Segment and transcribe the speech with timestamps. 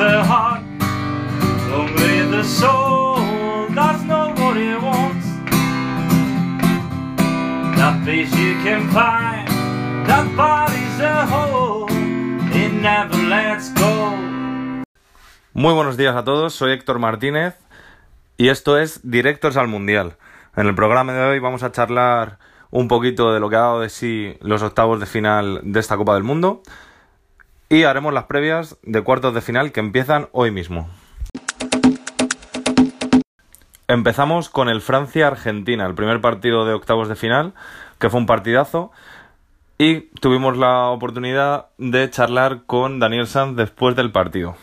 [0.00, 0.62] the heart,
[2.30, 3.16] the soul
[3.74, 5.26] does know what wants.
[8.08, 9.46] You can find,
[10.36, 11.26] body's a
[13.78, 14.16] go.
[15.52, 17.58] Muy buenos días a todos, soy Héctor Martínez
[18.38, 20.16] y esto es Directos al Mundial.
[20.56, 22.38] En el programa de hoy vamos a charlar
[22.70, 25.98] un poquito de lo que ha dado de sí los octavos de final de esta
[25.98, 26.62] Copa del Mundo
[27.70, 30.90] y haremos las previas de cuartos de final que empiezan hoy mismo.
[33.86, 37.54] Empezamos con el Francia-Argentina, el primer partido de octavos de final,
[37.98, 38.90] que fue un partidazo.
[39.78, 44.56] Y tuvimos la oportunidad de charlar con Daniel Sanz después del partido.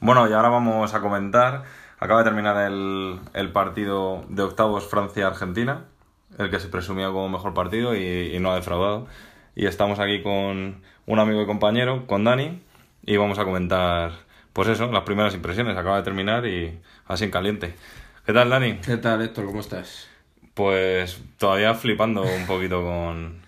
[0.00, 1.64] Bueno, y ahora vamos a comentar.
[1.98, 5.84] Acaba de terminar el, partido de octavos Francia-Argentina,
[6.38, 9.06] el que se presumía como mejor partido y no ha defraudado.
[9.56, 12.60] Y estamos aquí con un amigo y compañero, con Dani,
[13.06, 14.12] y vamos a comentar,
[14.52, 15.76] pues eso, las primeras impresiones.
[15.76, 17.74] Acaba de terminar y así en caliente.
[18.26, 18.78] ¿Qué tal, Dani?
[18.78, 19.46] ¿Qué tal, Héctor?
[19.46, 20.08] ¿Cómo estás?
[20.54, 23.42] Pues todavía flipando un poquito con...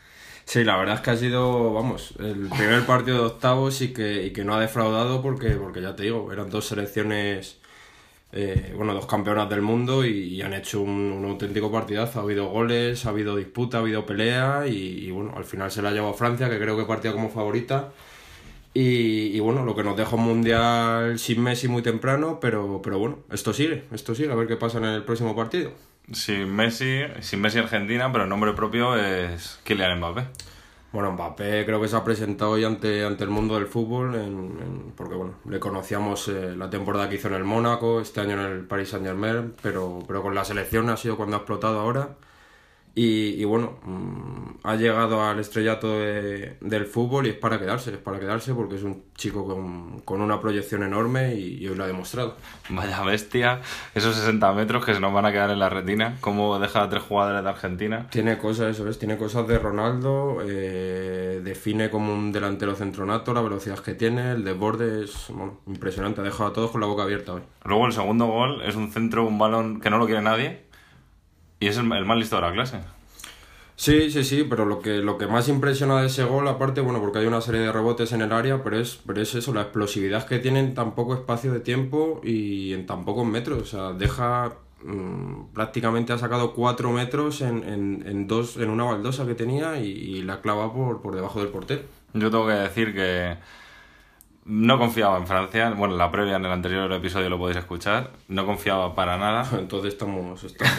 [0.44, 4.26] Sí, la verdad es que ha sido, vamos, el primer partido de octavos y que,
[4.26, 7.58] y que no ha defraudado porque, porque ya te digo, eran dos selecciones,
[8.32, 12.20] eh, bueno, dos campeonas del mundo y, han hecho un, un, auténtico partidazo.
[12.20, 15.90] Ha habido goles, ha habido disputa, ha habido pelea y, bueno, al final se la
[15.90, 17.92] ha llevado Francia, que creo que partía como favorita.
[18.74, 22.98] Y, y, bueno, lo que nos deja un mundial sin Messi muy temprano, pero, pero
[22.98, 25.72] bueno, esto sigue, esto sigue, a ver qué pasa en el próximo partido.
[26.12, 30.26] Sin Messi, sin Messi Argentina, pero el nombre propio es Kylian Mbappé.
[30.92, 34.92] Bueno, Mbappé creo que se ha presentado hoy ante, ante el mundo del fútbol, en,
[34.96, 38.40] porque bueno, le conocíamos eh, la temporada que hizo en el Mónaco, este año en
[38.40, 42.16] el Paris Saint Germain, pero, pero con la selección ha sido cuando ha explotado ahora.
[42.98, 47.90] Y, y bueno, mmm, ha llegado al estrellato de, del fútbol y es para quedarse,
[47.90, 51.76] es para quedarse porque es un chico con, con una proyección enorme y, y, hoy
[51.76, 52.38] lo ha demostrado.
[52.70, 53.60] Vaya bestia,
[53.94, 56.88] esos 60 metros que se nos van a quedar en la retina, cómo deja a
[56.88, 58.06] tres jugadores de Argentina.
[58.10, 63.42] Tiene cosas, eso es, tiene cosas de Ronaldo, eh, define como un delantero centronato, la
[63.42, 67.02] velocidad que tiene, el desborde es bueno, impresionante, ha dejado a todos con la boca
[67.02, 67.42] abierta hoy.
[67.62, 70.64] Luego el segundo gol es un centro, un balón que no lo quiere nadie
[71.60, 72.80] y es el, el, más listo de la clase.
[73.78, 76.98] Sí, sí, sí, pero lo que, lo que más impresiona de ese gol, aparte, bueno,
[77.00, 79.62] porque hay una serie de rebotes en el área, pero es, pero es eso, la
[79.62, 83.62] explosividad que tiene en tan poco espacio de tiempo y en tan pocos metros.
[83.62, 84.54] O sea, deja.
[84.82, 89.80] Mmm, prácticamente ha sacado cuatro metros en, en, en, dos, en una baldosa que tenía
[89.80, 91.82] y, y la clava por, por debajo del portero.
[92.12, 93.36] Yo tengo que decir que
[94.44, 95.70] no confiaba en Francia.
[95.70, 98.12] Bueno, la previa en el anterior episodio lo podéis escuchar.
[98.28, 99.48] No confiaba para nada.
[99.58, 100.72] Entonces estamos, estamos,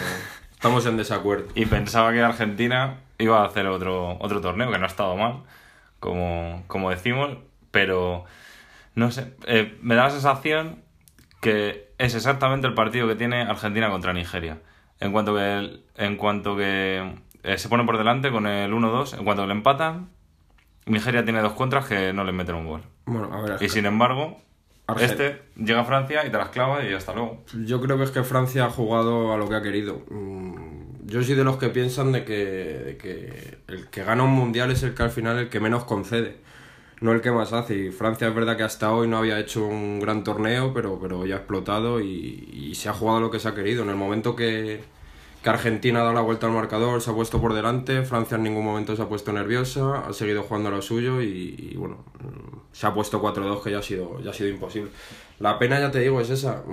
[0.58, 1.46] estamos en desacuerdo.
[1.54, 5.44] Y pensaba que Argentina iba a hacer otro, otro torneo, que no ha estado mal,
[6.00, 7.38] como, como decimos,
[7.70, 8.24] pero
[8.96, 10.82] no sé, eh, me da la sensación
[11.40, 14.58] que es exactamente el partido que tiene Argentina contra Nigeria.
[14.98, 17.14] En cuanto que, en cuanto que
[17.44, 20.08] eh, se pone por delante con el 1-2, en cuanto que le empatan,
[20.86, 22.82] Nigeria tiene dos contras que no le meten un gol.
[23.06, 24.38] Bueno, a ver, y sin embargo,
[24.88, 25.10] Argel...
[25.10, 27.44] este llega a Francia y te las clava y hasta luego.
[27.66, 30.02] Yo creo que es que Francia ha jugado a lo que ha querido.
[31.08, 34.82] Yo soy de los que piensan de que, que el que gana un mundial es
[34.82, 36.36] el que al final el que menos concede,
[37.00, 37.76] no el que más hace.
[37.86, 41.24] Y Francia es verdad que hasta hoy no había hecho un gran torneo, pero, pero
[41.26, 43.84] ya ha explotado y, y se ha jugado lo que se ha querido.
[43.84, 44.82] En el momento que,
[45.42, 48.42] que Argentina ha dado la vuelta al marcador, se ha puesto por delante, Francia en
[48.42, 52.04] ningún momento se ha puesto nerviosa, ha seguido jugando a lo suyo y, y bueno,
[52.72, 54.90] se ha puesto 4-2 que ya ha, sido, ya ha sido imposible.
[55.38, 56.64] La pena, ya te digo, es esa.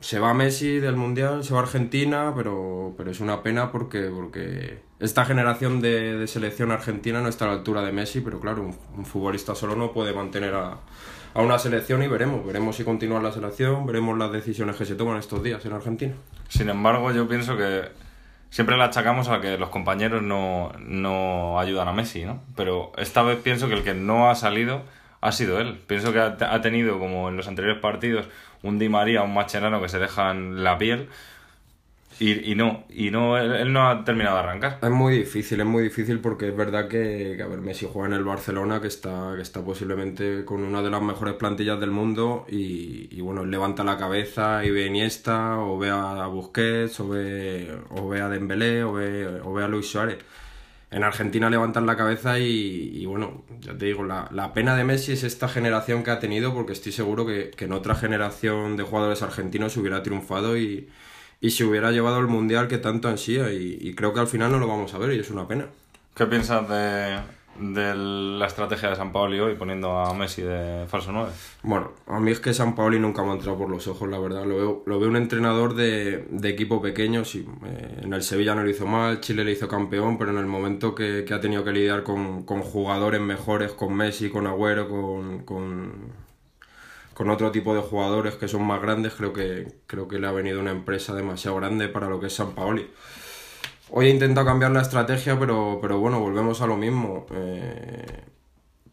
[0.00, 4.80] Se va Messi del Mundial, se va Argentina, pero, pero es una pena porque, porque
[4.98, 8.62] esta generación de, de selección argentina no está a la altura de Messi, pero claro,
[8.62, 10.78] un, un futbolista solo no puede mantener a,
[11.34, 14.94] a una selección y veremos, veremos si continúa la selección, veremos las decisiones que se
[14.94, 16.14] toman estos días en Argentina.
[16.48, 17.88] Sin embargo, yo pienso que
[18.50, 22.40] siempre le achacamos a que los compañeros no, no ayudan a Messi, ¿no?
[22.54, 24.82] Pero esta vez pienso que el que no ha salido
[25.20, 25.80] ha sido él.
[25.88, 28.28] Pienso que ha, ha tenido, como en los anteriores partidos,
[28.62, 31.08] un Di María, un Macherano que se dejan la piel.
[32.20, 34.78] Y, y, no, y no él, él, no ha terminado de arrancar.
[34.80, 38.08] Es muy difícil, es muy difícil porque es verdad que, que, a ver, Messi juega
[38.08, 41.90] en el Barcelona, que está, que está posiblemente con una de las mejores plantillas del
[41.90, 46.26] mundo y, y bueno, él levanta la cabeza y ve a Iniesta, o ve a
[46.26, 50.18] Busquets, o ve, o ve a Dembélé, o ve, o ve a Luis Suárez.
[50.92, 54.84] En Argentina levantan la cabeza y, y bueno, ya te digo, la, la, pena de
[54.84, 58.76] Messi es esta generación que ha tenido porque estoy seguro que, que en otra generación
[58.76, 60.88] de jugadores argentinos hubiera triunfado y
[61.40, 64.52] y se hubiera llevado el mundial que tanto ansía y, y, creo que al final
[64.52, 65.66] no lo vamos a ver y es una pena.
[66.14, 67.18] ¿Qué piensas de
[67.58, 71.30] de la estrategia de San Paoli hoy poniendo a Messi de falso 9?
[71.62, 74.18] Bueno, a mí es que San Paoli nunca me ha entrado por los ojos, la
[74.18, 74.44] verdad.
[74.44, 77.24] Lo veo, lo veo un entrenador de, de equipo pequeño.
[77.24, 80.38] Sí, eh, en el Sevilla no lo hizo mal, Chile le hizo campeón, pero en
[80.38, 84.46] el momento que, que ha tenido que lidiar con, con, jugadores mejores, con Messi, con
[84.46, 86.23] Agüero, con, con,
[87.14, 90.32] con, otro tipo de jugadores que son más grandes, creo que, creo que le ha
[90.32, 92.90] venido una empresa demasiado grande para lo que es San Paoli.
[93.90, 97.26] Hoy he intentado cambiar la estrategia, pero, pero bueno, volvemos a lo mismo.
[97.32, 98.24] Eh,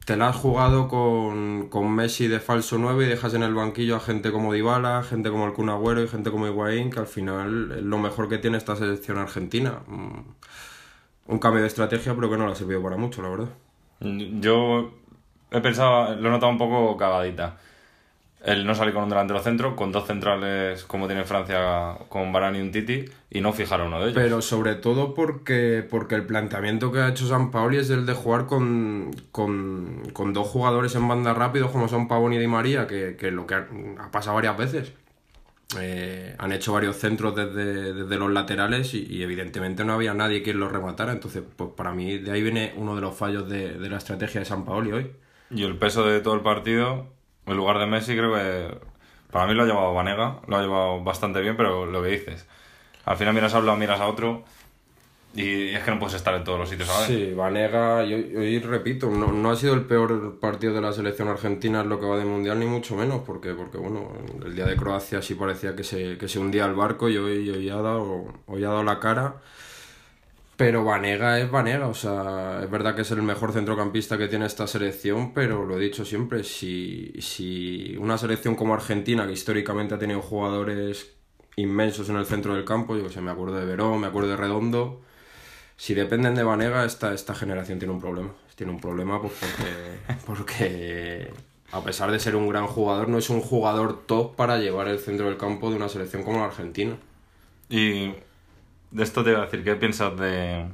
[0.06, 3.96] te la has jugado con, con, Messi de falso 9 y dejas en el banquillo
[3.96, 5.72] a gente como Dybala, gente como el Kun
[6.04, 9.80] y gente como Higuaín, que al final es lo mejor que tiene esta selección argentina.
[9.88, 10.20] Mm,
[11.28, 13.50] un cambio de estrategia, pero que no la ha servido para mucho, la verdad.
[14.02, 14.92] Yo
[15.52, 17.58] he pensado, lo he notado un poco cagadita
[18.44, 22.58] el no salir con un delantero centro, con dos centrales como tiene Francia con Varane
[22.58, 24.16] y un Titi, y no fijar a uno de ellos.
[24.16, 28.14] Pero sobre todo porque, porque el planteamiento que ha hecho San Paoli es el de
[28.14, 32.88] jugar con, con, con dos jugadores en banda rápido como son Pavón y Di María,
[32.88, 33.68] que, que lo que ha,
[34.00, 34.94] ha pasado varias veces.
[35.80, 40.42] Eh, han hecho varios centros desde, desde los laterales y, y, evidentemente no había nadie
[40.42, 41.14] quien los rematara.
[41.14, 44.42] Entonces, pues para mí de ahí viene uno de los fallos de, de la estrategia
[44.42, 45.12] de San Paoli hoy.
[45.50, 47.08] Y el peso de todo el partido
[47.46, 48.78] en lugar de Messi creo que
[49.32, 52.48] para mí lo ha llevado Vanega, lo ha llevado bastante bien, pero lo que dices,
[53.06, 54.44] al final miras a uno, miras a otro
[55.34, 58.60] y es que no puedes estar en todos los sitios a Sí, Vanega, y hoy,
[58.60, 62.06] repito, no, no, ha sido el peor partido de la selección argentina en lo que
[62.06, 64.12] va de mundial, ni mucho menos, porque, porque bueno,
[64.46, 67.50] el día de Croacia sí parecía que se, que se hundía el barco y hoy,
[67.50, 69.36] hoy, ha dado, hoy ha dado la cara.
[70.62, 74.46] Pero Vanega es Vanega, o sea, es verdad que es el mejor centrocampista que tiene
[74.46, 79.96] esta selección, pero lo he dicho siempre, si, si una selección como Argentina, que históricamente
[79.96, 81.14] ha tenido jugadores
[81.56, 84.30] inmensos en el centro del campo, yo que sé, me acuerdo de Verón, me acuerdo
[84.30, 85.02] de Redondo,
[85.78, 88.32] si dependen de Vanega, esta, esta generación tiene un problema.
[88.54, 91.34] Tiene un problema pues porque, porque
[91.72, 95.00] a pesar de ser un gran jugador, no es un jugador top para llevar el
[95.00, 96.98] centro del campo de una selección como la Argentina.
[97.68, 98.14] Y
[98.92, 100.66] de esto te iba a decir, ¿qué piensas de,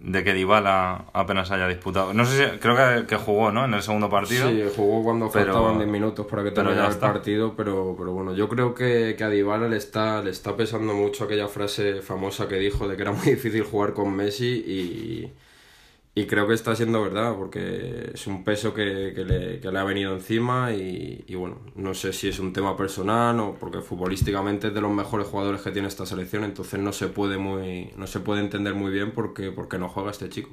[0.00, 2.12] de que Dybala apenas haya disputado?
[2.12, 3.64] No sé si, creo que, que jugó, ¿no?
[3.64, 4.48] En el segundo partido.
[4.48, 8.34] Sí, jugó cuando pero, faltaban 10 minutos para que terminara el partido, pero, pero bueno,
[8.34, 12.48] yo creo que, que a Dybala le está, le está pesando mucho aquella frase famosa
[12.48, 15.32] que dijo de que era muy difícil jugar con Messi y
[16.12, 19.78] y creo que está siendo verdad, porque es un peso que, que, le, que le,
[19.78, 23.80] ha venido encima y, y, bueno, no sé si es un tema personal o porque
[23.80, 27.92] futbolísticamente es de los mejores jugadores que tiene esta selección, entonces no se puede muy
[27.96, 30.50] no se puede entender muy bien por qué, no juega este chico.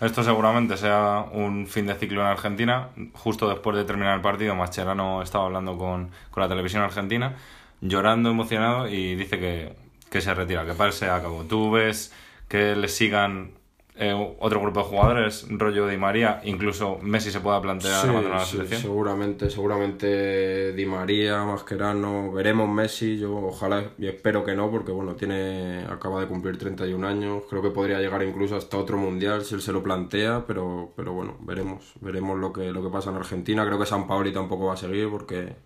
[0.00, 2.90] Esto seguramente sea un fin de ciclo en Argentina.
[3.14, 7.36] Justo después de terminar el partido, Mascherano estaba hablando con, con la televisión argentina,
[7.80, 9.74] llorando, emocionado, y dice que,
[10.10, 11.44] que se retira, que para se acabó.
[11.44, 12.12] Tú ves
[12.48, 13.57] que le sigan
[14.00, 18.38] eh, otro grupo de jugadores, rollo Di María, incluso Messi se pueda plantear sí, abandonar
[18.38, 18.80] la sí, selección.
[18.80, 25.14] Seguramente, seguramente Di María, Mascherano, veremos Messi, yo ojalá y espero que no, porque bueno,
[25.14, 29.56] tiene acaba de cumplir 31 años, creo que podría llegar incluso hasta otro mundial si
[29.56, 33.16] él se lo plantea, pero, pero bueno, veremos, veremos lo que, lo que pasa en
[33.16, 35.56] Argentina, creo que San Paoli tampoco va a seguir porque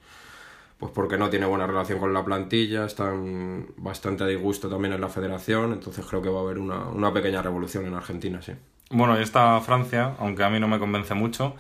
[0.83, 5.01] pues porque no tiene buena relación con la plantilla, están bastante a disgusto también en
[5.01, 8.55] la federación, entonces creo que va a haber una, una pequeña revolución en Argentina, sí.
[8.91, 11.55] Bueno, y esta Francia, aunque a mí no me convence mucho,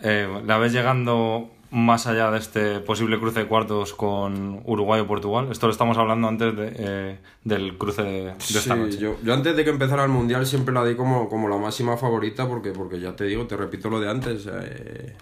[0.00, 5.06] eh, ¿la ves llegando más allá de este posible cruce de cuartos con Uruguay o
[5.06, 5.48] Portugal?
[5.50, 8.96] Esto lo estamos hablando antes de, eh, del cruce de, de esta sí, noche.
[8.96, 11.98] Yo, yo antes de que empezara el Mundial siempre la di como, como la máxima
[11.98, 15.14] favorita porque, porque ya te digo, te repito lo de antes, eh,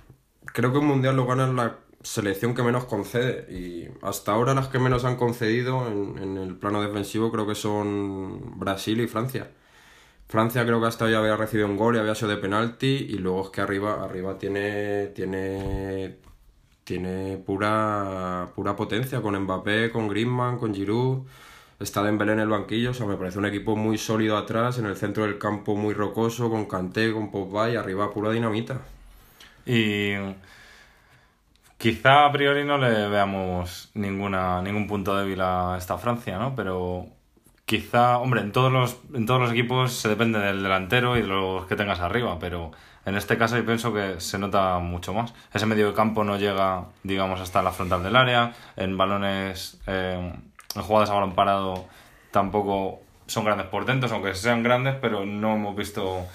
[0.45, 4.69] creo que un Mundial lo gana la selección que menos concede y hasta ahora las
[4.69, 9.51] que menos han concedido en, en, el plano defensivo creo que son Brasil y Francia.
[10.29, 13.19] Francia creo que hasta ya había recibido un gol y había sido de penalti y
[13.19, 16.19] luego es que arriba arriba tiene tiene
[16.85, 21.27] tiene pura pura potencia con Mbappé, con Griezmann, con Giroud.
[21.81, 24.87] Está Dembélé en el banquillo, o sea, me parece un equipo muy sólido atrás, en
[24.87, 28.81] el centro del campo muy rocoso, con Kanté, con Pogba y arriba pura dinamita.
[29.67, 30.13] Y
[31.79, 36.55] Quizá a priori no le veamos ninguna, ningún punto débil a esta Francia, ¿no?
[36.57, 37.07] Pero
[37.67, 41.29] quizá, hombre, en todos los, en todos los equipos se depende del delantero y de
[41.29, 42.71] los que tengas arriba, pero
[43.05, 45.35] en este caso yo pienso que se nota mucho más.
[45.53, 50.33] Ese medio de campo no llega, digamos, hasta la frontal del área, en balones, eh,
[50.75, 51.87] en jugadas a balón parado
[52.31, 56.27] tampoco son grandes portentos, aunque sean grandes, pero no hemos visto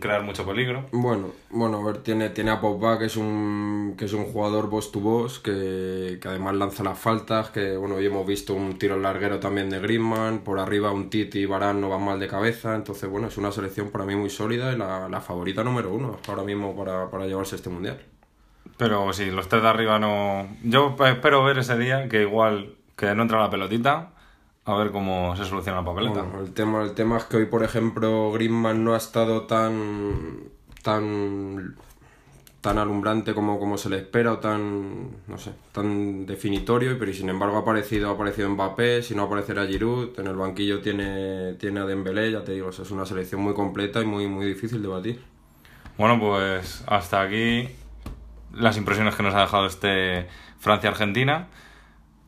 [0.00, 0.86] crear mucho peligro.
[0.92, 4.68] Bueno, bueno, a ver, tiene, tiene a Pogba, que es un, que es un jugador
[4.68, 8.78] boss to boss, que, que además lanza las faltas, que bueno, hoy hemos visto un
[8.78, 12.28] tiro larguero también de Griezmann, por arriba un Titi y Varane no van mal de
[12.28, 15.92] cabeza, entonces bueno, es una selección para mí muy sólida y la, la favorita número
[15.92, 18.00] uno ahora mismo para, para llevarse este mundial.
[18.76, 20.48] Pero sí, los tres de arriba no...
[20.64, 24.13] Yo espero ver ese día que igual que no entra la pelotita,
[24.64, 26.22] a ver cómo se soluciona la papeleta.
[26.22, 30.50] Bueno, el tema, el tema es que hoy, por ejemplo, Griezmann no ha estado tan
[30.82, 31.76] tan
[32.60, 37.28] tan alumbrante como, como se le espera o tan no sé, tan definitorio, pero sin
[37.28, 41.80] embargo ha aparecido, ha aparecido Mbappé, si no aparecerá Giroud, en el banquillo tiene, tiene
[41.80, 44.88] a Dembélé, ya te digo, es una selección muy completa y muy, muy difícil de
[44.88, 45.20] batir.
[45.98, 47.68] Bueno, pues hasta aquí
[48.54, 50.26] las impresiones que nos ha dejado este
[50.58, 51.48] Francia-Argentina.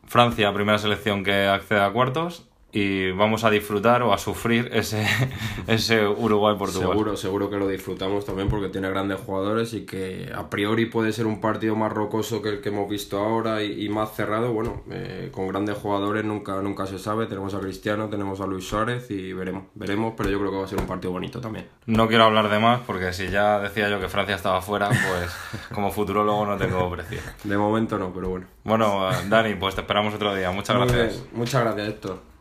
[0.07, 5.07] Francia, primera selección que accede a cuartos y vamos a disfrutar o a sufrir ese,
[5.67, 6.91] ese Uruguay-Portugal.
[6.91, 11.15] Seguro, seguro que lo disfrutamos también porque tiene grandes jugadores y que a priori puede
[11.15, 14.53] ser un partido más rocoso que el que hemos visto ahora y, y más cerrado.
[14.53, 17.25] Bueno, eh, con grandes jugadores nunca, nunca se sabe.
[17.25, 20.65] Tenemos a Cristiano, tenemos a Luis Suárez y veremos, veremos, pero yo creo que va
[20.65, 21.69] a ser un partido bonito también.
[21.87, 25.35] No quiero hablar de más porque si ya decía yo que Francia estaba fuera, pues
[25.75, 27.21] como futurólogo no tengo precio.
[27.43, 28.47] De momento no, pero bueno.
[28.65, 30.51] Bueno, Dani, pues te esperamos otro día.
[30.51, 31.23] Muchas Muy gracias.
[31.23, 32.36] bien, Muchas gracias, Héctor.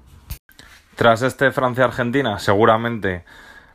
[0.96, 3.26] Tras este Francia-Argentina, seguramente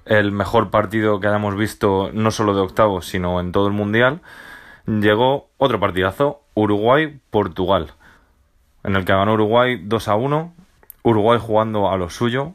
[0.06, 4.22] el mejor partido que hayamos visto no solo de octavos, sino en todo el Mundial,
[4.86, 7.92] llegó otro partidazo, Uruguay-Portugal,
[8.84, 10.54] en el que ganó Uruguay 2 a 1,
[11.02, 12.54] Uruguay jugando a lo suyo,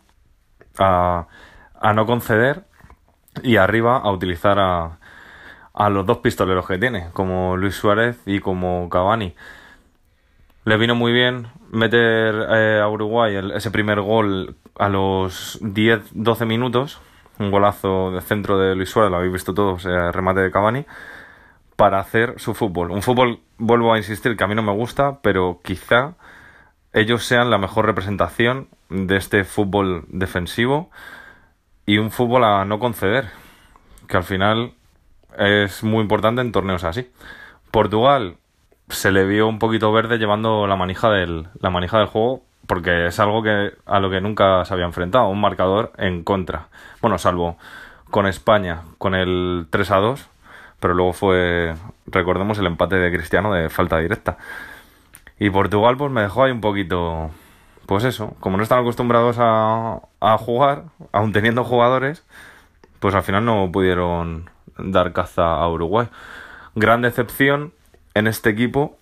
[0.80, 1.28] a,
[1.80, 2.66] a no conceder
[3.44, 4.98] y arriba a utilizar a,
[5.76, 9.36] a los dos pistoleros que tiene, como Luis Suárez y como Cavani.
[10.66, 17.00] Le vino muy bien meter eh, a Uruguay ese primer gol a los 10-12 minutos.
[17.38, 20.86] Un golazo de centro de Luis Suárez, lo habéis visto todos, remate de Cavani,
[21.76, 22.90] para hacer su fútbol.
[22.90, 26.16] Un fútbol, vuelvo a insistir, que a mí no me gusta, pero quizá
[26.94, 30.90] ellos sean la mejor representación de este fútbol defensivo
[31.86, 33.30] y un fútbol a no conceder,
[34.08, 34.74] que al final
[35.38, 37.12] es muy importante en torneos así.
[37.70, 38.38] Portugal
[38.90, 43.08] se le vio un poquito verde llevando la manija del, la manija del juego porque
[43.08, 46.68] es algo que a lo que nunca se había enfrentado, un marcador en contra.
[47.02, 47.58] Bueno, salvo
[48.10, 50.30] con España, con el 3 a 2,
[50.80, 51.76] pero luego fue,
[52.08, 54.38] recordemos, el empate de Cristiano de falta directa.
[55.40, 57.30] Y Portugal pues me dejó ahí un poquito,
[57.86, 62.26] pues eso, como no están acostumbrados a, a jugar, aun teniendo jugadores,
[63.00, 66.08] pues al final no pudieron dar caza a Uruguay.
[66.76, 67.74] Gran decepción
[68.16, 68.98] en este equipo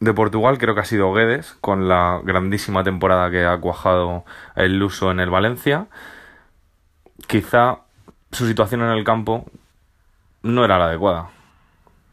[0.00, 4.24] de Portugal creo que ha sido Guedes, con la grandísima temporada que ha cuajado
[4.56, 5.86] el Luso en el Valencia.
[7.26, 7.80] Quizá
[8.32, 9.44] su situación en el campo
[10.42, 11.30] no era la adecuada.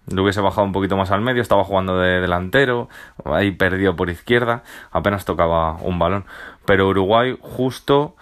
[0.07, 2.89] Lo hubiese bajado un poquito más al medio, estaba jugando de delantero,
[3.23, 6.25] ahí perdió por izquierda, apenas tocaba un balón.
[6.65, 8.15] Pero Uruguay justo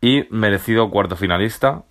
[0.00, 1.82] y merecido cuarto finalista.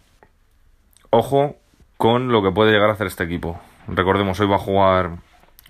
[1.10, 1.56] Ojo
[1.98, 3.60] con lo que puede llegar a hacer este equipo.
[3.88, 5.18] Recordemos, hoy va a jugar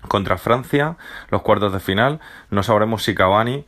[0.06, 0.96] contra Francia,
[1.30, 2.20] los cuartos de final.
[2.50, 3.66] No sabremos si Cavani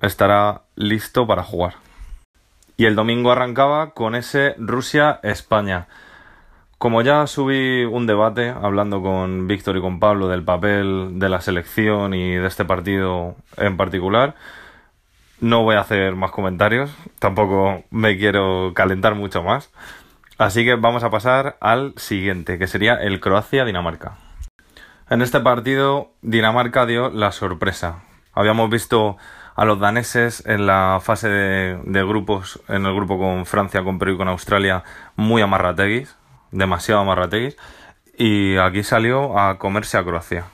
[0.00, 1.74] estará listo para jugar.
[2.76, 5.88] Y el domingo arrancaba con ese Rusia-España.
[6.78, 11.42] Como ya subí un debate hablando con Víctor y con Pablo del papel de la
[11.42, 14.34] selección y de este partido en particular,
[15.40, 19.70] no voy a hacer más comentarios, tampoco me quiero calentar mucho más.
[20.38, 24.29] Así que vamos a pasar al siguiente, que sería el Croacia-Dinamarca.
[25.10, 28.04] En este partido, Dinamarca dio la sorpresa.
[28.32, 29.16] Habíamos visto
[29.56, 34.12] a los daneses en la fase de, grupos, en el grupo con Francia, con Perú
[34.12, 34.84] y con Australia,
[35.16, 36.16] muy amarrateguis,
[36.52, 37.56] demasiado amarrateguis,
[38.16, 40.44] y aquí salió a comerse a Croacia.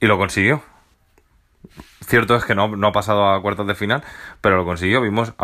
[0.00, 0.62] Y lo consiguió.
[2.06, 4.02] Cierto es que no, ha pasado a cuartos de final,
[4.40, 5.02] pero lo consiguió.
[5.02, 5.34] Vimos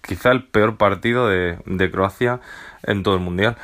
[0.00, 2.38] quizá el peor partido de, de Croacia
[2.84, 3.56] en todo el mundial.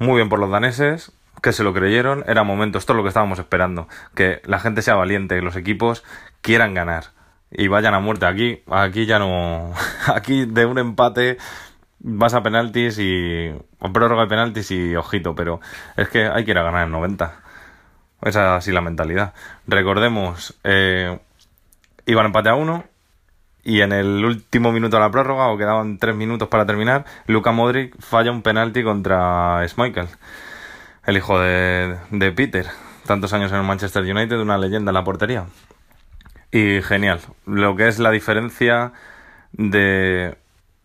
[0.00, 1.12] Muy bien por los daneses,
[1.44, 2.24] que se lo creyeron.
[2.26, 3.86] Era momento, esto es lo que estábamos esperando.
[4.14, 6.02] Que la gente sea valiente, que los equipos
[6.40, 7.12] quieran ganar.
[7.50, 8.24] Y vayan a muerte.
[8.26, 9.72] Aquí, aquí ya no.
[10.14, 11.36] Aquí de un empate
[12.00, 13.52] vas a penaltis y.
[13.92, 15.60] Prórroga de penaltis y ojito, pero
[15.96, 17.34] es que hay que ir a ganar en 90.
[18.22, 19.34] Esa es así la mentalidad.
[19.66, 21.18] Recordemos, eh,
[22.06, 22.84] iban empate a uno.
[23.62, 27.52] Y en el último minuto de la prórroga, o quedaban tres minutos para terminar, Luka
[27.52, 30.08] Modric falla un penalti contra Schmeichel,
[31.06, 32.66] el hijo de, de Peter.
[33.06, 35.46] Tantos años en el Manchester United, una leyenda en la portería.
[36.50, 37.20] Y genial.
[37.46, 38.92] Lo que es la diferencia
[39.52, 40.36] de,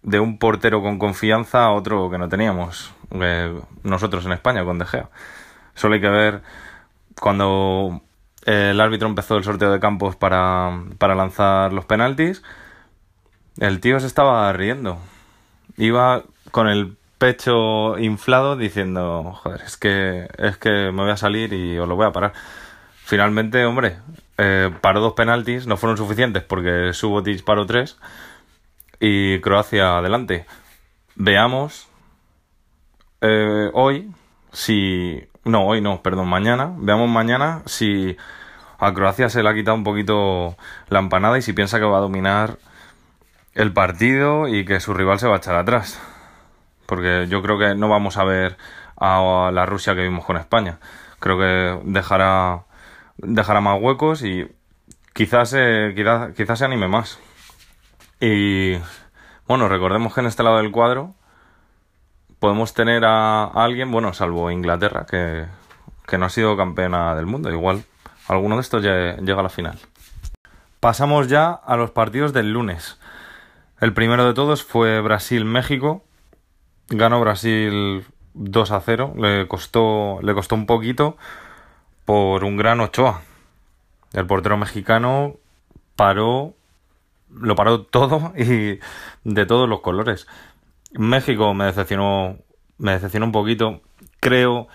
[0.02, 2.94] de un portero con confianza a otro que no teníamos.
[3.12, 5.10] eh, nosotros en España con De Gea.
[5.76, 6.42] Solo hay que ver
[7.20, 8.02] cuando
[8.46, 12.42] el árbitro empezó el sorteo de campos para, para lanzar los penaltis,
[13.60, 14.98] el tío se estaba riendo.
[15.78, 21.54] Iba con el pecho inflado diciendo, joder, es que, es que me voy a salir
[21.54, 22.34] y os lo voy a parar.
[23.04, 23.98] Finalmente, hombre,
[24.38, 28.00] eh, paró dos penaltis, no fueron suficientes porque Subotic paró tres
[29.00, 30.46] y Croacia adelante.
[31.16, 31.90] Veamos
[33.22, 34.12] eh, hoy
[34.52, 35.28] si...
[35.44, 36.74] No, hoy no, perdón, mañana.
[36.78, 38.16] Veamos mañana si
[38.78, 40.56] a Croacia se le ha quitado un poquito
[40.90, 42.60] la empanada y si piensa que va a dominar
[43.56, 46.00] el partido y que su rival se va a echar atrás.
[46.90, 48.58] Porque yo creo que no vamos a ver
[48.98, 50.80] a la Rusia que vimos con España.
[51.20, 52.64] Creo que dejará,
[53.18, 54.48] dejará más huecos y
[55.14, 55.56] quizás,
[55.96, 57.20] quizás, quizás se anime más.
[58.20, 58.74] Y
[59.48, 61.14] bueno, recordemos que en este lado del cuadro
[62.40, 65.46] podemos tener a, alguien, bueno, salvo Inglaterra, que,
[66.08, 67.52] que no ha sido campeona del mundo.
[67.52, 67.84] Igual
[68.28, 69.78] alguno de estos llega a la final.
[70.80, 72.98] Pasamos ya a los partidos del lunes.
[73.80, 76.04] El primero de todos fue Brasil-México.
[76.90, 78.04] Ganó Brasil
[78.34, 79.14] 2 a 0.
[79.18, 81.18] Le costó, le costó un poquito
[82.06, 83.22] por un gran Ochoa.
[84.14, 85.36] El portero mexicano
[85.96, 86.56] paró,
[87.30, 88.80] lo paró todo y
[89.24, 90.26] de todos los colores.
[90.94, 92.38] México me decepcionó,
[92.80, 93.82] me decepcionó un poquito.
[94.20, 94.68] Creo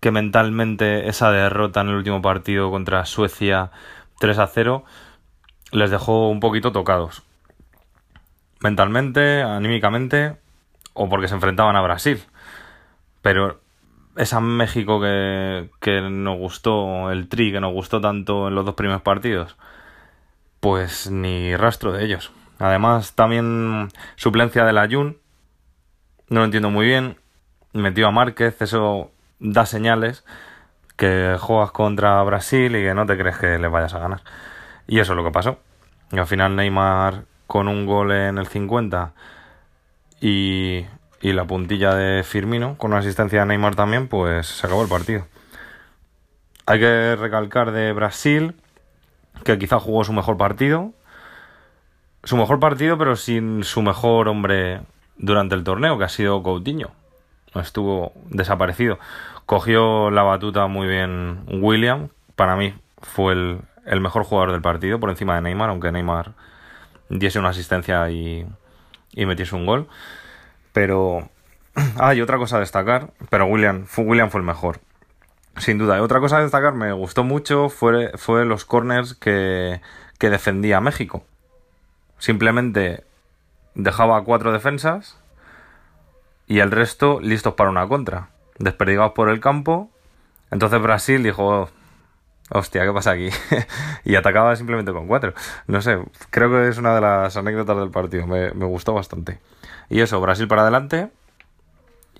[0.00, 3.72] que mentalmente esa derrota en el último partido contra Suecia
[4.20, 4.84] 3 a 0
[5.72, 7.22] les dejó un poquito tocados.
[8.60, 10.36] Mentalmente, anímicamente
[10.94, 12.22] o porque se enfrentaban a Brasil.
[13.22, 13.60] Pero
[14.16, 18.74] esa México que, que nos gustó, el tri que nos gustó tanto en los dos
[18.74, 19.56] primeros partidos,
[20.60, 22.32] pues ni rastro de ellos.
[22.58, 25.18] Además, también suplencia de la Jun,
[26.28, 27.16] no lo entiendo muy bien.
[27.72, 30.24] Metió a Márquez, eso da señales
[30.96, 34.22] que juegas contra Brasil y que no te crees que le vayas a ganar.
[34.88, 35.58] Y eso es lo que pasó.
[36.10, 39.12] Y al final Neymar con un gol en el 50
[40.20, 40.86] y,
[41.20, 44.88] y la puntilla de Firmino con una asistencia de Neymar también, pues se acabó el
[44.88, 45.26] partido.
[46.66, 48.54] Hay que recalcar de Brasil
[49.44, 50.92] que quizá jugó su mejor partido.
[52.24, 54.80] Su mejor partido, pero sin su mejor hombre
[55.16, 56.90] durante el torneo, que ha sido Coutinho
[57.54, 58.98] estuvo desaparecido.
[59.46, 65.10] Cogió la batuta muy bien William, para mí fue el, mejor jugador del partido por
[65.10, 66.32] encima de Neymar, aunque Neymar
[67.08, 68.46] diese una asistencia y,
[69.18, 69.88] y metiese un gol.
[70.72, 71.28] Pero
[71.98, 74.80] hay otra cosa a destacar, pero William William fue el mejor.
[75.56, 75.98] Sin duda.
[75.98, 79.80] Y otra cosa a destacar, me gustó mucho, fue, fue los corners que,
[80.18, 81.24] que defendía México.
[82.18, 83.04] Simplemente
[83.74, 85.18] dejaba cuatro defensas
[86.46, 88.30] y el resto listos para una contra.
[88.58, 89.90] Desperdigados por el campo.
[90.52, 91.68] Entonces Brasil dijo,
[92.50, 93.28] hostia, ¿qué pasa aquí?
[94.04, 95.34] y atacaba simplemente con cuatro.
[95.66, 95.98] No sé,
[96.30, 98.26] creo que es una de las anécdotas del partido.
[98.26, 99.40] Me, me gustó bastante.
[99.88, 101.10] Y eso, Brasil para adelante.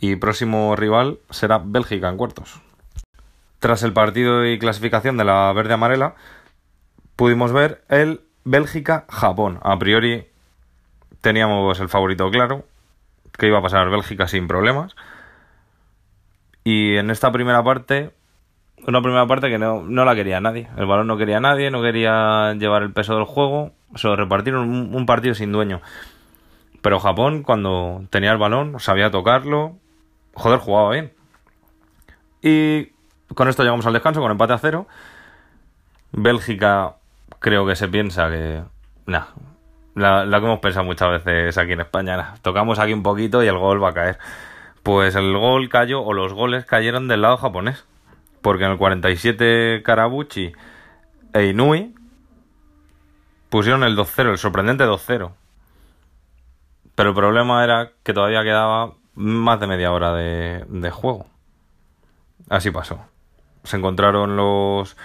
[0.01, 2.61] Y próximo rival será Bélgica en cuartos.
[3.59, 6.15] Tras el partido y clasificación de la verde amarela,
[7.17, 9.59] pudimos ver el Bélgica-Japón.
[9.63, 10.29] A priori
[11.21, 12.65] teníamos el favorito claro,
[13.37, 14.95] que iba a pasar Bélgica sin problemas.
[16.63, 18.13] Y en esta primera parte,
[18.87, 20.69] una primera parte que no, la quería nadie.
[20.77, 23.73] El balón no quería nadie, no quería llevar el peso del juego.
[23.95, 25.81] Solo repartieron un, un partido sin dueño.
[26.81, 29.77] Pero Japón, cuando tenía el balón, sabía tocarlo.
[30.35, 31.13] Joder, jugaba bien.
[32.43, 32.93] Y
[33.35, 34.87] con esto llegamos al descanso, con empate a cero.
[36.13, 36.95] Bélgica
[37.41, 38.63] creo que se piensa que...
[39.07, 39.25] Nah,
[39.95, 42.35] la, que hemos pensado muchas veces aquí en España.
[42.43, 44.19] Tocamos aquí un poquito y el gol va a caer.
[44.83, 47.85] Pues el gol cayó, o los goles cayeron del lado japonés.
[48.49, 50.53] Porque en el 47 Karabuchi
[51.35, 51.95] e Inui
[53.51, 55.33] pusieron el 2-0, el sorprendente 2-0.
[56.95, 61.27] Pero el problema era que todavía quedaba más de media hora de, de juego.
[62.49, 62.99] Así pasó.
[63.65, 64.97] Se encontraron los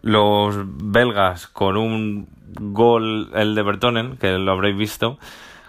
[0.00, 2.28] los belgas con un
[2.60, 5.18] gol, el de Bertonen, que lo habréis visto,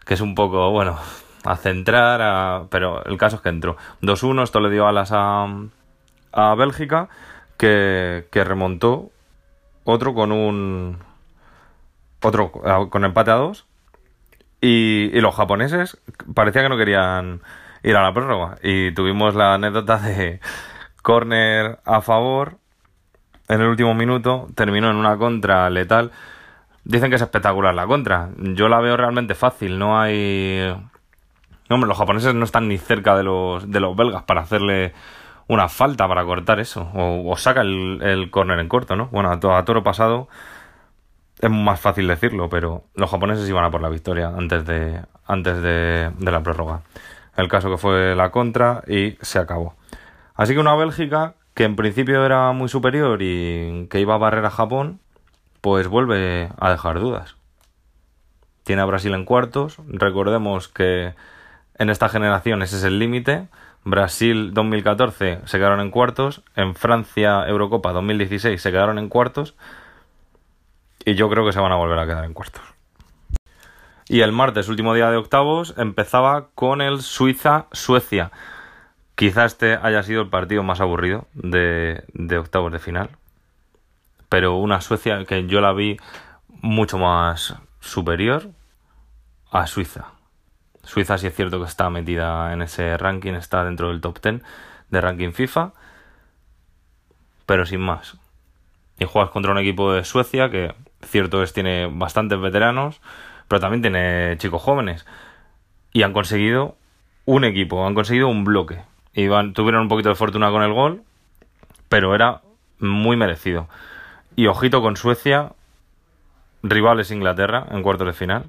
[0.06, 1.00] que es un poco, bueno,
[1.44, 3.78] a centrar, pero el caso es que entró.
[4.04, 5.48] 2-1, esto le dio alas a,
[6.32, 7.10] a Bélgica,
[7.58, 9.10] que, que remontó
[9.84, 10.98] otro con un...
[12.22, 13.66] Otro con empate a 2.
[14.62, 15.98] Y, y los japoneses
[16.34, 17.42] parecía que no querían
[17.84, 18.58] ir a la prórroga.
[18.62, 20.42] Y tuvimos la anécdota de
[21.02, 22.58] córner a favor
[23.48, 26.12] en el último minuto, terminó en una contra letal.
[26.84, 28.30] Dicen que es espectacular la contra.
[28.38, 30.76] Yo la veo realmente fácil, no hay
[31.70, 34.92] Hombre, los japoneses no están ni cerca de los, de los belgas para hacerle
[35.50, 36.90] una falta para cortar eso.
[36.94, 39.08] O, saca el, el córner en corto, ¿no?
[39.08, 40.30] Bueno, a, toro pasado
[41.42, 45.62] es más fácil decirlo, pero los japoneses iban a por la victoria antes de, antes
[45.62, 46.82] de, de la prórroga.
[47.36, 49.74] El caso que fue la contra y se acabó.
[50.36, 54.46] Así que una Bélgica que en principio era muy superior y que iba a barrer
[54.46, 55.00] a Japón,
[55.62, 57.36] pues vuelve a dejar dudas.
[58.64, 59.78] Tiene a Brasil en cuartos.
[59.88, 61.16] Recordemos que
[61.80, 63.48] en esta generación ese es el límite.
[63.84, 66.44] Brasil 2014 se quedaron en cuartos.
[66.56, 69.56] En Francia Eurocopa 2016 se quedaron en cuartos.
[71.06, 72.62] Y yo creo que se van a volver a quedar en cuartos.
[74.08, 78.32] Y el martes, último día de octavos, empezaba con el Suiza-Suecia.
[79.16, 83.10] Quizá este haya sido el partido más aburrido de, de octavos de final.
[84.28, 85.98] Pero una Suecia que yo la vi
[86.62, 88.50] mucho más superior
[89.52, 90.19] a Suiza.
[90.90, 94.42] Suiza sí es cierto que está metida en ese ranking, está dentro del top 10
[94.90, 95.74] de ranking FIFA,
[97.46, 98.18] pero sin más.
[98.98, 100.74] Y juegas contra un equipo de Suecia que
[101.04, 103.02] cierto es tiene bastantes veteranos,
[103.48, 105.06] pero también tiene chicos jóvenes.
[105.94, 106.76] Y han conseguido
[107.26, 108.82] un equipo, han conseguido un bloque.
[109.14, 111.04] Y tuvieron un poquito de fortuna con el gol,
[111.88, 112.42] pero era
[112.80, 113.70] muy merecido.
[114.36, 115.52] Y ojito con Suecia,
[116.64, 118.46] rivales Inglaterra en cuartos de final.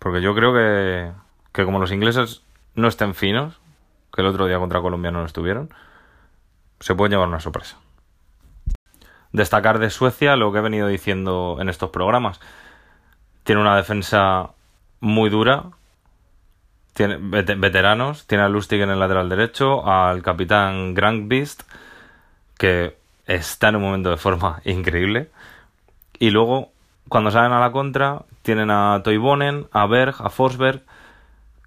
[0.00, 1.25] Porque yo creo que,
[1.56, 2.42] que como los ingleses
[2.74, 3.58] no estén finos,
[4.12, 5.70] que el otro día contra Colombia no lo estuvieron,
[6.80, 7.78] se puede llevar una sorpresa.
[9.32, 12.40] Destacar de Suecia lo que he venido diciendo en estos programas.
[13.42, 14.50] Tiene una defensa
[15.00, 15.70] muy dura,
[16.92, 21.62] tiene veteranos, tiene a Lustig en el lateral derecho, al capitán Grant Beast,
[22.58, 25.30] que está en un momento de forma increíble.
[26.18, 26.70] Y luego
[27.08, 30.82] cuando salen a la contra, tienen a Toivonen, a Berg, a Forsberg,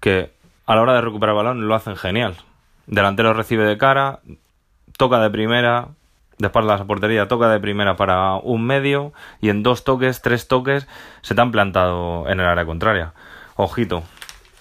[0.00, 0.32] que
[0.66, 2.36] a la hora de recuperar balón lo hacen genial.
[2.86, 4.20] Delantero recibe de cara,
[4.96, 5.88] toca de primera,
[6.38, 10.22] de espaldas a la portería, toca de primera para un medio y en dos toques,
[10.22, 10.88] tres toques,
[11.22, 13.12] se te han plantado en el área contraria.
[13.56, 14.02] Ojito,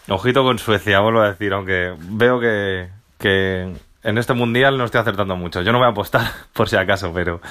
[0.10, 3.74] ojito con Suecia, vuelvo a decir, aunque veo que, que
[4.04, 5.62] en este mundial no estoy acertando mucho.
[5.62, 6.24] Yo no voy a apostar
[6.54, 7.42] por si acaso, pero,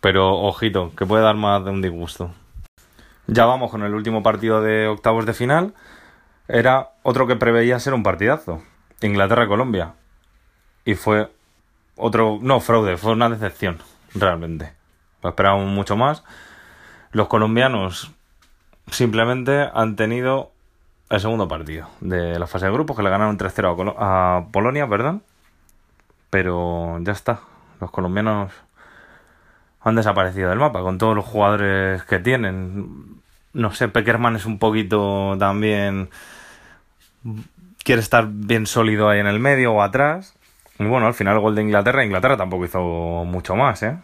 [0.00, 2.30] pero ojito, que puede dar más de un disgusto.
[3.26, 5.74] Ya vamos con el último partido de octavos de final.
[6.48, 8.62] Era otro que preveía ser un partidazo.
[9.00, 9.94] Inglaterra-Colombia.
[10.84, 11.30] Y fue
[11.96, 12.38] otro...
[12.40, 13.78] No, fraude, fue una decepción,
[14.14, 14.72] realmente.
[15.22, 16.24] Lo esperábamos mucho más.
[17.12, 18.10] Los colombianos
[18.90, 20.52] simplemente han tenido
[21.10, 24.88] el segundo partido de la fase de grupos, que le ganaron 3-0 a, a Polonia,
[24.88, 25.22] perdón.
[26.30, 27.40] Pero ya está.
[27.80, 28.52] Los colombianos
[29.80, 33.20] han desaparecido del mapa con todos los jugadores que tienen.
[33.52, 36.10] No sé, Peckerman es un poquito también.
[37.84, 40.34] Quiere estar bien sólido ahí en el medio o atrás.
[40.78, 42.80] Y bueno, al final el gol de Inglaterra, Inglaterra tampoco hizo
[43.24, 43.98] mucho más, ¿eh?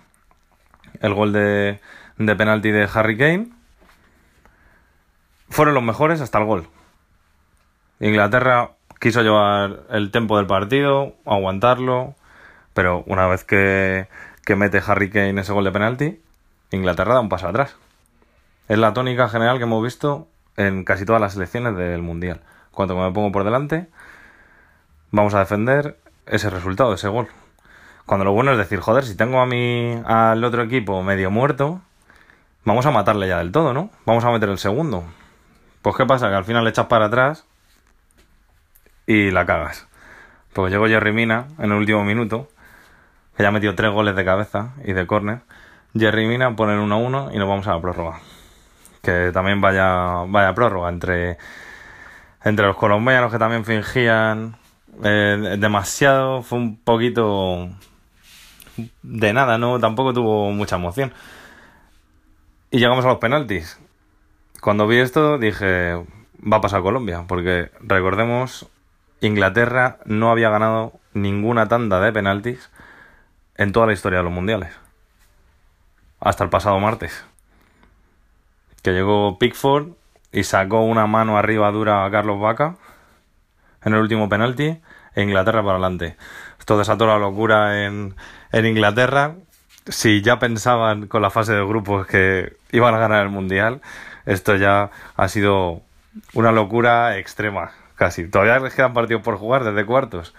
[1.01, 1.79] El gol de,
[2.17, 3.49] penalti de Harry Kane.
[5.49, 6.67] Fueron los mejores hasta el gol.
[8.01, 12.15] Inglaterra quiso llevar el tempo del partido, aguantarlo,
[12.73, 14.09] pero una vez que
[14.45, 16.21] que mete Harry Kane ese gol de penalti,
[16.71, 17.77] Inglaterra da un paso atrás.
[18.69, 22.41] Es la tónica general que hemos visto en casi todas las selecciones del Mundial.
[22.75, 23.89] Cuando me pongo por delante,
[25.11, 27.29] vamos a defender ese resultado, ese gol.
[28.07, 31.81] Cuando lo bueno es decir, joder, si tengo a mi, al otro equipo medio muerto,
[32.65, 33.91] vamos a matarle ya del todo, ¿no?
[34.05, 35.05] Vamos a meter el segundo.
[35.83, 37.47] Pues qué pasa, que al final le echas para atrás
[39.07, 39.87] y la cagas.
[40.53, 42.49] Pues llegó Jerry Mina en el último minuto
[43.37, 45.41] que ya ha metido tres goles de cabeza y de córner.
[45.97, 48.21] Jerry Mina pone 1-1 y nos vamos a la prórroga.
[49.03, 51.39] Que también vaya, vaya prórroga entre,
[52.45, 54.57] entre los colombianos que también fingían
[55.03, 56.43] eh, demasiado.
[56.43, 57.71] Fue un poquito
[59.03, 59.81] de nada, ¿no?
[59.81, 61.13] Tampoco tuvo mucha emoción.
[62.71, 63.81] Y llegamos a los penaltis.
[64.61, 65.95] Cuando vi esto dije,
[66.41, 68.69] va a pasar Colombia, porque recordemos,
[69.21, 72.71] Inglaterra no había ganado ninguna tanda de penaltis
[73.57, 74.71] en toda la historia de los mundiales.
[76.21, 77.25] Hasta el pasado martes.
[78.83, 79.93] Que llegó Pickford
[80.35, 82.75] y sacó una mano arriba dura a Carlos Vaca
[83.85, 84.81] en el último penalti
[85.15, 86.17] e Inglaterra para adelante.
[86.59, 88.17] Esto desató la locura en,
[88.51, 89.37] en Inglaterra.
[89.87, 93.81] Si ya pensaban con la fase de grupos que iban a ganar el mundial,
[94.27, 95.83] esto ya ha sido
[96.33, 98.27] una locura extrema, casi.
[98.27, 100.35] Todavía les quedan partidos por jugar desde cuartos.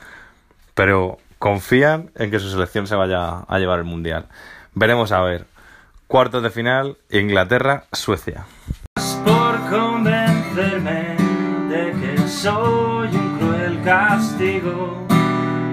[0.73, 4.27] Pero confían en que su selección se vaya a llevar el mundial.
[4.73, 5.45] Veremos a ver.
[6.07, 8.45] Cuartos de final, Inglaterra-Suecia.
[9.75, 11.17] Convencerme
[11.67, 15.05] de que soy un cruel castigo.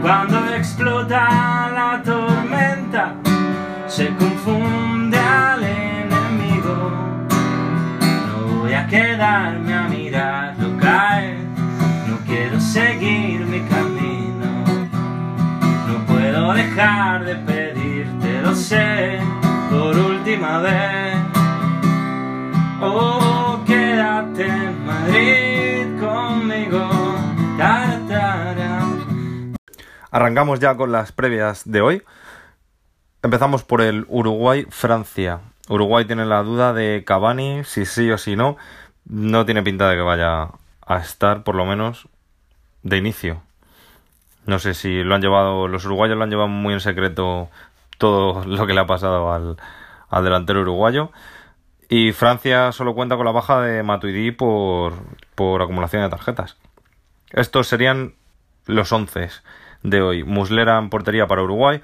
[0.02, 3.14] Cuando explota la tormenta,
[3.86, 6.90] se confunde al enemigo.
[8.26, 11.36] No voy a quedarme a mirarlo caer,
[12.08, 14.64] no quiero seguir mi camino.
[15.86, 19.20] No puedo dejar de pedirte, lo sé,
[19.70, 21.14] por última vez.
[22.80, 23.41] Oh,
[25.02, 26.88] Madrid conmigo.
[30.12, 32.02] Arrancamos ya con las previas de hoy.
[33.22, 35.40] Empezamos por el Uruguay-Francia.
[35.68, 38.56] Uruguay tiene la duda de Cavani, si sí o si no.
[39.04, 40.50] No tiene pinta de que vaya
[40.86, 42.08] a estar, por lo menos,
[42.84, 43.42] de inicio.
[44.46, 47.48] No sé si lo han llevado, los uruguayos lo han llevado muy en secreto
[47.98, 51.10] todo lo que le ha pasado al delantero uruguayo.
[51.94, 54.94] Y Francia solo cuenta con la baja de Matuidi por,
[55.34, 56.56] por acumulación de tarjetas.
[57.32, 58.14] Estos serían
[58.64, 59.28] los 11
[59.82, 60.24] de hoy.
[60.24, 61.82] Muslera en portería para Uruguay.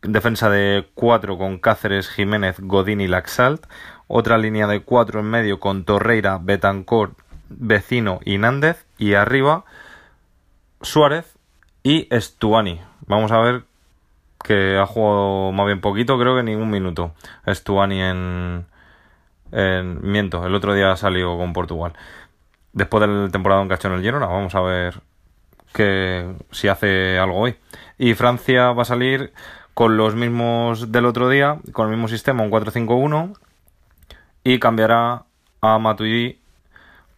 [0.00, 3.66] Defensa de 4 con Cáceres, Jiménez, Godín y Laxalt.
[4.08, 7.12] Otra línea de 4 en medio con Torreira, Betancourt,
[7.50, 8.86] Vecino y Nández.
[8.96, 9.66] Y arriba
[10.80, 11.36] Suárez
[11.82, 12.80] y Estuani.
[13.06, 13.64] Vamos a ver
[14.42, 17.12] que ha jugado más bien poquito, creo que ningún minuto.
[17.44, 18.71] Estuani en,
[19.52, 21.92] en miento, el otro día salió con Portugal.
[22.72, 25.00] Después del temporada en cachó en el Girona, vamos a ver
[25.72, 27.56] que si hace algo hoy.
[27.98, 29.32] Y Francia va a salir
[29.74, 33.36] con los mismos del otro día, con el mismo sistema, un 4-5-1,
[34.44, 35.24] y cambiará
[35.60, 36.40] a Matuidi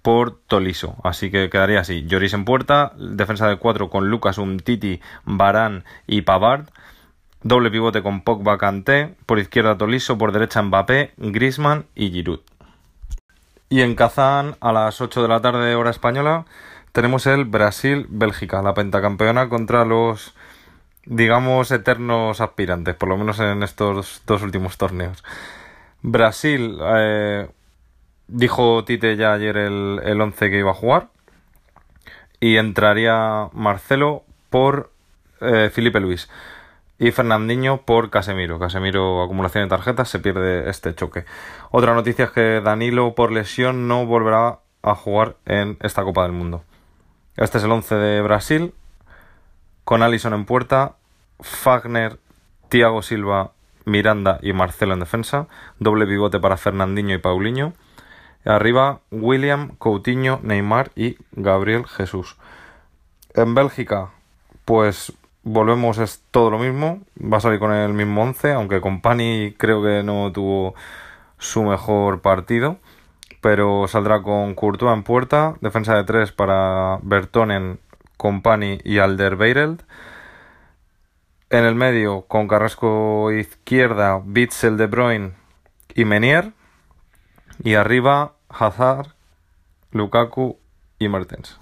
[0.03, 0.97] por Toliso.
[1.03, 2.05] Así que quedaría así.
[2.07, 6.69] Lloris en puerta, defensa de 4 con Lucas, Umtiti, Barán y Pavard.
[7.45, 12.41] Doble pivote con Pogba Kanté, por izquierda Toliso, por derecha Mbappé, Grisman y Giroud.
[13.69, 16.47] Y en Kazán, a las 8 de la tarde hora española,
[16.93, 20.35] tenemos el Brasil-Bélgica, la pentacampeona contra los,
[21.05, 25.23] digamos, eternos aspirantes, por lo menos en estos dos últimos torneos.
[26.01, 27.47] Brasil, eh,
[28.27, 31.09] dijo Tite ya ayer el, el 11 que iba a jugar,
[32.41, 34.91] y entraría Marcelo por
[35.43, 36.31] eh, Felipe Luis
[36.99, 38.59] y Fernandinho por Casemiro.
[38.59, 41.25] Casemiro, acumulación de tarjetas, se pierde este choque.
[41.71, 46.33] Otra noticia es que Danilo, por lesión, no volverá a jugar en esta Copa del
[46.33, 46.63] Mundo.
[47.37, 48.75] Este es el 11 de Brasil,
[49.83, 50.97] con Alison en puerta,
[51.41, 52.19] Fagner,
[52.69, 53.53] Thiago Silva,
[53.85, 57.73] Miranda y Marcelo en defensa, doble pivote para Fernandinho y Paulinho.
[58.45, 62.37] Arriba, William, Coutinho, Neymar y Gabriel Jesús.
[63.35, 64.11] En Bélgica,
[64.65, 65.13] pues
[65.45, 67.01] volvemos, es todo lo mismo.
[67.21, 70.75] Va a salir con el mismo 11, aunque con Pani creo que no tuvo
[71.39, 72.79] su mejor partido.
[73.41, 77.79] Pero saldrá con Courtois en puerta, defensa de 3 para Bertonen,
[78.17, 79.85] Compani y Alderweireld.
[81.51, 85.33] En el medio, con Carrasco izquierda, Bitzel, De Bruyne
[85.95, 86.53] y Menier.
[87.63, 89.09] Y arriba, Hazard,
[89.93, 90.59] Lukaku
[90.99, 91.59] y Mertens.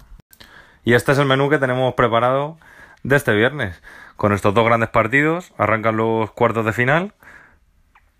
[0.85, 2.57] Y este es el menú que tenemos preparado
[3.03, 3.81] de este viernes.
[4.15, 7.13] Con estos dos grandes partidos, arrancan los cuartos de final.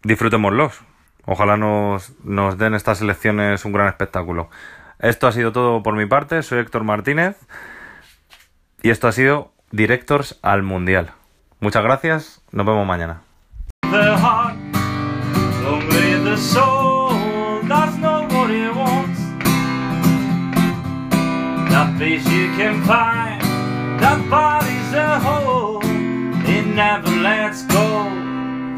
[0.04, 0.82] Disfrutémoslos.
[1.26, 4.50] Ojalá nos, nos den estas elecciones un gran espectáculo.
[5.00, 6.44] Esto ha sido todo por mi parte.
[6.44, 7.38] Soy Héctor Martínez.
[8.82, 11.12] Y esto ha sido Directors al Mundial.
[11.60, 12.44] Muchas gracias.
[12.52, 13.22] Nos vemos mañana.
[26.74, 27.13] Never lets